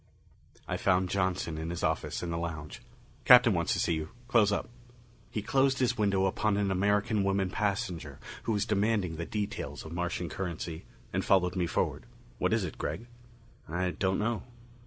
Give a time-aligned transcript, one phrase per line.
[0.67, 2.81] I found Johnson in his office in the lounge.
[3.23, 4.09] "Captain wants to see you.
[4.27, 4.67] Close up."
[5.29, 9.91] He closed his window upon an American woman passenger who was demanding the details of
[9.91, 12.07] Martian currency, and followed me forward.
[12.39, 13.05] "What is it, Gregg?"
[13.69, 14.41] "I don't know."